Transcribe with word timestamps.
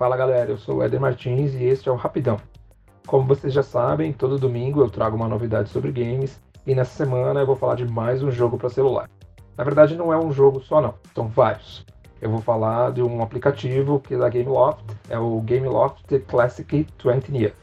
Fala 0.00 0.16
galera, 0.16 0.50
eu 0.50 0.56
sou 0.56 0.76
o 0.76 0.82
Eder 0.82 0.98
Martins 0.98 1.52
e 1.52 1.62
este 1.62 1.90
é 1.90 1.92
o 1.92 1.94
Rapidão. 1.94 2.38
Como 3.06 3.26
vocês 3.26 3.52
já 3.52 3.62
sabem, 3.62 4.14
todo 4.14 4.38
domingo 4.38 4.80
eu 4.80 4.88
trago 4.88 5.14
uma 5.14 5.28
novidade 5.28 5.68
sobre 5.68 5.92
games 5.92 6.40
e 6.66 6.74
nessa 6.74 7.04
semana 7.04 7.40
eu 7.40 7.46
vou 7.46 7.54
falar 7.54 7.74
de 7.74 7.84
mais 7.84 8.22
um 8.22 8.30
jogo 8.30 8.56
para 8.56 8.70
celular. 8.70 9.10
Na 9.58 9.62
verdade, 9.62 9.94
não 9.94 10.10
é 10.10 10.16
um 10.16 10.32
jogo 10.32 10.58
só, 10.62 10.80
não, 10.80 10.94
são 11.14 11.28
vários. 11.28 11.84
Eu 12.18 12.30
vou 12.30 12.40
falar 12.40 12.92
de 12.92 13.02
um 13.02 13.22
aplicativo 13.22 14.00
que 14.00 14.14
é 14.14 14.16
da 14.16 14.30
Gameloft, 14.30 14.82
é 15.10 15.18
o 15.18 15.38
Gameloft 15.42 16.18
Classic 16.20 16.86
20 17.04 17.36
Years. 17.36 17.54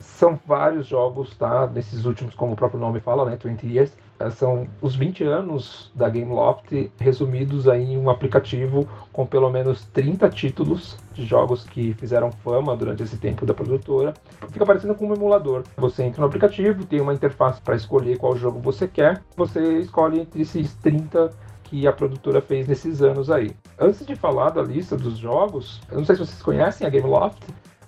São 0.00 0.36
vários 0.44 0.88
jogos, 0.88 1.36
tá? 1.36 1.68
Nesses 1.68 2.06
últimos, 2.06 2.34
como 2.34 2.54
o 2.54 2.56
próprio 2.56 2.80
nome 2.80 2.98
fala, 2.98 3.24
né? 3.24 3.38
20 3.40 3.68
Years 3.68 3.92
são 4.30 4.66
os 4.80 4.94
20 4.94 5.24
anos 5.24 5.90
da 5.94 6.08
Gameloft 6.08 6.90
resumidos 6.98 7.66
em 7.66 7.96
um 7.96 8.08
aplicativo 8.08 8.88
com 9.12 9.26
pelo 9.26 9.50
menos 9.50 9.84
30 9.86 10.28
títulos 10.30 10.96
de 11.12 11.24
jogos 11.24 11.64
que 11.64 11.94
fizeram 11.94 12.30
fama 12.30 12.76
durante 12.76 13.02
esse 13.02 13.16
tempo 13.16 13.44
da 13.44 13.54
produtora. 13.54 14.14
Fica 14.50 14.64
parecendo 14.64 14.94
com 14.94 15.08
um 15.08 15.14
emulador. 15.14 15.64
Você 15.76 16.04
entra 16.04 16.20
no 16.20 16.26
aplicativo, 16.26 16.84
tem 16.84 17.00
uma 17.00 17.14
interface 17.14 17.60
para 17.60 17.76
escolher 17.76 18.18
qual 18.18 18.36
jogo 18.36 18.60
você 18.60 18.86
quer, 18.86 19.22
você 19.36 19.78
escolhe 19.78 20.20
entre 20.20 20.42
esses 20.42 20.74
30 20.76 21.30
que 21.64 21.86
a 21.86 21.92
produtora 21.92 22.40
fez 22.40 22.68
nesses 22.68 23.02
anos 23.02 23.30
aí. 23.30 23.50
Antes 23.78 24.06
de 24.06 24.14
falar 24.14 24.50
da 24.50 24.62
lista 24.62 24.96
dos 24.96 25.16
jogos, 25.16 25.80
eu 25.90 25.98
não 25.98 26.04
sei 26.04 26.14
se 26.14 26.24
vocês 26.24 26.42
conhecem 26.42 26.86
a 26.86 26.90
Gameloft, 26.90 27.42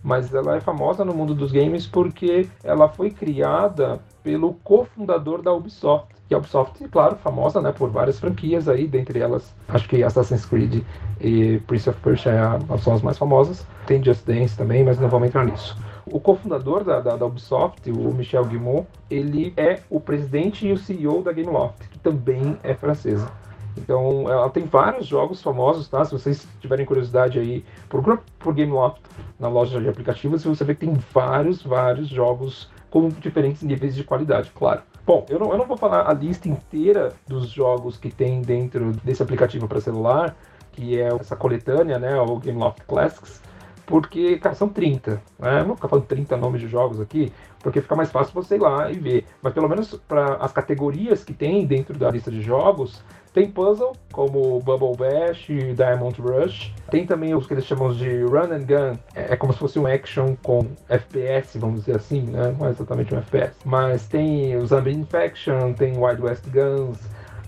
mas 0.07 0.33
ela 0.33 0.55
é 0.57 0.61
famosa 0.61 1.05
no 1.05 1.13
mundo 1.13 1.35
dos 1.35 1.51
games 1.51 1.85
porque 1.85 2.49
ela 2.63 2.89
foi 2.89 3.11
criada 3.11 3.99
pelo 4.23 4.55
cofundador 4.63 5.43
da 5.43 5.53
Ubisoft. 5.53 6.15
E 6.31 6.35
a 6.35 6.39
Ubisoft, 6.39 6.87
claro, 6.89 7.17
famosa 7.17 7.61
né, 7.61 7.73
por 7.73 7.91
várias 7.91 8.21
franquias 8.21 8.69
aí, 8.69 8.87
dentre 8.87 9.19
elas, 9.19 9.53
acho 9.69 9.89
que 9.89 10.05
Assassin's 10.05 10.45
Creed 10.45 10.85
e 11.21 11.59
Prince 11.67 11.91
of 11.91 12.01
Persia 12.01 12.57
são 12.79 12.95
as 12.95 13.03
mais 13.03 13.19
famosas. 13.19 13.67
Tem 13.85 14.03
Just 14.03 14.25
Dance 14.25 14.57
também, 14.57 14.85
mas 14.85 14.97
não 15.01 15.09
vamos 15.09 15.27
entrar 15.27 15.45
nisso. 15.45 15.77
O 16.07 16.21
cofundador 16.21 16.85
da, 16.85 17.01
da, 17.01 17.17
da, 17.17 17.27
Ubisoft, 17.27 17.91
o 17.91 18.15
Michel 18.15 18.45
Guimont, 18.45 18.87
ele 19.11 19.53
é 19.57 19.81
o 19.91 19.99
presidente 19.99 20.69
e 20.69 20.73
o 20.73 20.79
CEO 20.79 21.21
da 21.21 21.33
Gameloft, 21.33 21.89
que 21.89 21.99
também 21.99 22.57
é 22.63 22.75
francesa. 22.75 23.29
Então, 23.77 24.31
ela 24.31 24.49
tem 24.49 24.65
vários 24.65 25.07
jogos 25.07 25.43
famosos, 25.43 25.89
tá? 25.89 26.05
Se 26.05 26.13
vocês 26.13 26.47
tiverem 26.61 26.87
curiosidade 26.87 27.39
aí, 27.39 27.65
procura 27.89 28.19
por 28.39 28.55
Gameloft 28.55 29.01
na 29.39 29.49
loja 29.49 29.81
de 29.81 29.89
aplicativos 29.89 30.45
e 30.45 30.49
você 30.49 30.65
vê 30.65 30.75
que 30.75 30.87
tem 30.87 30.95
vários, 31.13 31.63
vários 31.63 32.09
jogos 32.09 32.71
com 32.91 33.09
diferentes 33.09 33.63
níveis 33.63 33.95
de 33.95 34.05
qualidade, 34.05 34.51
claro. 34.55 34.83
Bom, 35.05 35.25
eu 35.29 35.39
não, 35.39 35.53
eu 35.53 35.59
não 35.59 35.67
vou 35.67 35.77
falar 35.77 36.09
a 36.09 36.13
lista 36.13 36.49
inteira 36.49 37.13
dos 37.29 37.49
jogos 37.51 37.97
que 37.97 38.11
tem 38.11 38.41
dentro 38.41 38.93
desse 39.05 39.23
aplicativo 39.23 39.69
para 39.69 39.81
celular, 39.81 40.35
que 40.73 41.01
é 41.01 41.09
essa 41.09 41.37
coletânea, 41.37 41.99
né, 41.99 42.19
o 42.21 42.39
Gameloft 42.39 42.83
Classics, 42.87 43.41
porque, 43.87 44.37
cara, 44.39 44.55
são 44.55 44.69
30. 44.69 45.23
Né? 45.39 45.61
Eu 45.61 45.67
vou 45.67 45.77
ficar 45.77 45.89
falando 45.89 46.07
30 46.07 46.37
nomes 46.37 46.61
de 46.61 46.69
jogos 46.69 47.01
aqui, 47.01 47.33
porque 47.61 47.81
fica 47.81 47.95
mais 47.95 48.11
fácil 48.11 48.35
você 48.35 48.57
ir 48.57 48.61
lá 48.61 48.91
e 48.91 48.99
ver. 48.99 49.25
Mas 49.41 49.53
pelo 49.53 49.69
menos 49.69 49.95
para 50.09 50.35
as 50.37 50.53
categorias 50.53 51.25
que 51.25 51.33
tem 51.33 51.65
dentro 51.65 51.97
da 51.99 52.11
lista 52.11 52.31
de 52.31 52.43
jogos, 52.43 53.03
tem 53.37 53.51
puzzle, 53.51 53.93
como 54.13 54.61
Bubble 54.61 54.97
Bash 54.97 55.51
e 55.51 55.75
Diamond 55.75 56.19
Rush. 56.23 56.73
Tem 56.91 57.05
também 57.05 57.35
os 57.35 57.47
que 57.47 57.53
eles 57.53 57.67
chamam 57.67 57.93
de 57.93 58.23
Run 58.23 58.51
and 58.51 58.65
Gun. 58.67 58.99
É, 59.15 59.35
é 59.35 59.37
como 59.37 59.53
se 59.53 59.59
fosse 59.59 59.79
um 59.79 59.87
action 59.87 60.35
com 60.43 60.67
FPS, 60.89 61.59
vamos 61.59 61.81
dizer 61.81 61.97
assim, 61.97 62.23
né? 62.23 62.55
Não 62.59 62.67
é 62.67 62.71
exatamente 62.71 63.15
um 63.15 63.19
FPS. 63.19 63.53
Mas 63.63 64.07
tem 64.09 64.57
o 64.57 64.67
Zombie 64.67 64.95
Infection, 64.95 65.75
tem 65.75 65.99
Wild 65.99 66.23
West 66.23 66.45
Guns, 66.49 66.99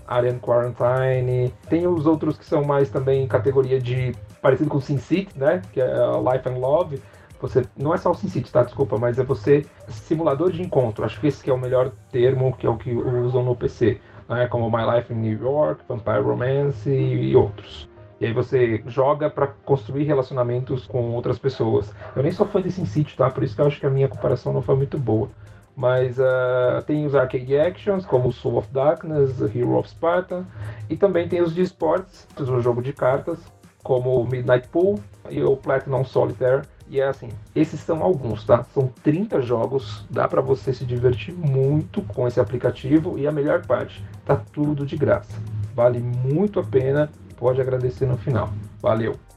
Alien 0.09 0.39
Quarantine. 0.39 1.53
Tem 1.69 1.87
os 1.87 2.05
outros 2.05 2.37
que 2.37 2.45
são 2.45 2.63
mais 2.63 2.89
também 2.89 3.27
categoria 3.27 3.79
de 3.79 4.13
parecido 4.41 4.69
com 4.69 4.81
Sin 4.81 4.97
City, 4.97 5.37
né? 5.37 5.61
Que 5.71 5.79
é 5.79 5.87
Life 5.87 6.49
and 6.49 6.57
Love. 6.57 7.01
Você 7.41 7.63
não 7.77 7.93
é 7.93 7.97
só 7.97 8.11
o 8.11 8.15
Sin 8.15 8.27
City, 8.27 8.51
tá? 8.51 8.63
Desculpa, 8.63 8.97
mas 8.97 9.17
é 9.17 9.23
você 9.23 9.65
simulador 9.87 10.51
de 10.51 10.61
encontro. 10.61 11.05
Acho 11.05 11.19
que 11.21 11.27
esse 11.27 11.43
que 11.43 11.49
é 11.49 11.53
o 11.53 11.57
melhor 11.57 11.91
termo, 12.11 12.53
que 12.57 12.67
é 12.67 12.69
o 12.69 12.77
que 12.77 12.91
usam 12.91 13.43
no 13.43 13.55
PC 13.55 14.01
né, 14.29 14.47
como 14.47 14.69
My 14.69 14.85
Life 14.95 15.11
in 15.11 15.17
New 15.17 15.41
York, 15.41 15.83
Vampire 15.87 16.21
Romance 16.21 16.89
e, 16.89 17.35
outros. 17.35 17.89
E 18.21 18.25
aí 18.25 18.33
você 18.33 18.83
joga 18.85 19.29
para 19.29 19.47
construir 19.47 20.03
relacionamentos 20.03 20.85
com 20.85 21.11
outras 21.11 21.39
pessoas. 21.39 21.91
Eu 22.15 22.21
nem 22.21 22.31
sou 22.31 22.45
fã 22.45 22.61
de 22.61 22.69
SimCity, 22.69 23.15
tá? 23.17 23.29
Por 23.29 23.43
isso 23.43 23.55
que 23.55 23.61
eu 23.61 23.65
acho 23.65 23.79
que 23.79 23.85
a 23.85 23.89
minha 23.89 24.07
comparação 24.07 24.53
não 24.53 24.61
foi 24.61 24.75
muito 24.75 24.97
boa. 24.97 25.29
Mas 25.79 26.19
uh, 26.19 26.81
tem 26.85 27.05
os 27.05 27.15
arcade 27.15 27.57
actions, 27.57 28.05
como 28.05 28.33
Soul 28.33 28.57
of 28.57 28.67
Darkness, 28.69 29.39
Hero 29.39 29.77
of 29.77 29.87
Sparta. 29.89 30.45
E 30.89 30.97
também 30.97 31.25
tem 31.29 31.41
os 31.41 31.55
de 31.55 31.61
esportes, 31.61 32.27
o 32.37 32.59
jogo 32.59 32.81
de 32.81 32.91
cartas, 32.91 33.39
como 33.81 34.21
Midnight 34.25 34.67
Pool 34.67 34.99
e 35.29 35.41
o 35.41 35.55
Platinum 35.55 36.03
Solitaire, 36.03 36.63
e 36.89 36.99
é 36.99 37.07
assim, 37.07 37.29
esses 37.55 37.79
são 37.79 38.03
alguns, 38.03 38.43
tá? 38.43 38.65
São 38.73 38.91
30 39.03 39.41
jogos, 39.41 40.05
dá 40.09 40.27
para 40.27 40.41
você 40.41 40.73
se 40.73 40.83
divertir 40.83 41.33
muito 41.33 42.01
com 42.01 42.27
esse 42.27 42.41
aplicativo 42.41 43.17
e 43.17 43.25
a 43.25 43.31
melhor 43.31 43.65
parte, 43.65 44.03
tá 44.25 44.35
tudo 44.51 44.85
de 44.85 44.97
graça. 44.97 45.31
Vale 45.73 45.99
muito 45.99 46.59
a 46.59 46.63
pena, 46.63 47.09
pode 47.37 47.61
agradecer 47.61 48.05
no 48.05 48.17
final. 48.17 48.49
Valeu! 48.81 49.28